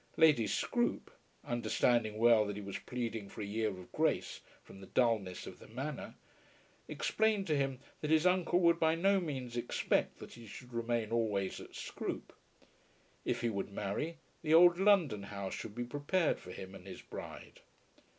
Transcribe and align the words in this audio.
Lady 0.17 0.47
Scroope, 0.47 1.11
understanding 1.45 2.17
well 2.17 2.47
that 2.47 2.55
he 2.55 2.61
was 2.63 2.79
pleading 2.79 3.29
for 3.29 3.41
a 3.41 3.45
year 3.45 3.69
of 3.69 3.91
grace 3.91 4.39
from 4.63 4.81
the 4.81 4.87
dulness 4.87 5.45
of 5.45 5.59
the 5.59 5.67
Manor, 5.67 6.15
explained 6.87 7.45
to 7.45 7.55
him 7.55 7.79
that 7.99 8.09
his 8.09 8.25
uncle 8.25 8.59
would 8.61 8.79
by 8.79 8.95
no 8.95 9.19
means 9.19 9.55
expect 9.55 10.17
that 10.17 10.33
he 10.33 10.47
should 10.47 10.73
remain 10.73 11.11
always 11.11 11.59
at 11.59 11.75
Scroope. 11.75 12.33
If 13.25 13.41
he 13.41 13.49
would 13.51 13.69
marry, 13.71 14.17
the 14.41 14.55
old 14.55 14.79
London 14.79 15.21
house 15.21 15.53
should 15.53 15.75
be 15.75 15.85
prepared 15.85 16.39
for 16.39 16.49
him 16.51 16.73
and 16.73 16.87
his 16.87 17.03
bride. 17.03 17.59